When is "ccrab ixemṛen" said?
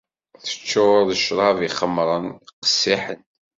1.19-2.25